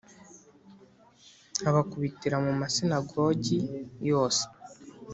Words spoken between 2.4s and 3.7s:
mu masinagogi